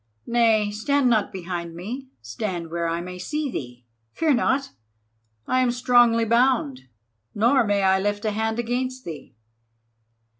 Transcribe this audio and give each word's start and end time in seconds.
Nay, 0.25 0.71
stand 0.71 1.11
not 1.11 1.31
behind 1.31 1.75
me, 1.75 2.07
stand 2.23 2.71
where 2.71 2.87
I 2.87 3.01
may 3.01 3.19
see 3.19 3.51
thee. 3.51 3.85
Fear 4.13 4.33
not, 4.33 4.71
I 5.45 5.59
am 5.59 5.69
strongly 5.69 6.25
bound, 6.25 6.87
nor 7.35 7.63
may 7.63 7.83
I 7.83 7.99
lift 7.99 8.25
a 8.25 8.31
hand 8.31 8.57
against 8.57 9.05
thee." 9.05 9.35